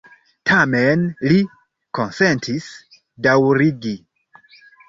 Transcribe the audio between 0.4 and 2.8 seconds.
Tamen li konsentis